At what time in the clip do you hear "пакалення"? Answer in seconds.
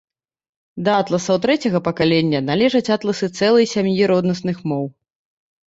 1.89-2.39